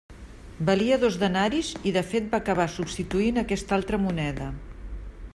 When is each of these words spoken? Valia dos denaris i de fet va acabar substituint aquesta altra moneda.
Valia 0.67 0.95
dos 1.03 1.17
denaris 1.23 1.67
i 1.89 1.93
de 1.97 2.03
fet 2.13 2.31
va 2.31 2.39
acabar 2.43 2.67
substituint 2.77 3.37
aquesta 3.41 3.77
altra 3.77 4.01
moneda. 4.07 4.49